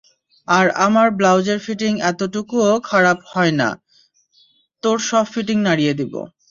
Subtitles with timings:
[0.47, 3.69] আর আমার ব্লাউজের ফিটিং একটুকুও খারাপ হয় না,
[4.83, 6.21] তোর সব ফিটিং নাড়িয়ে দিবো।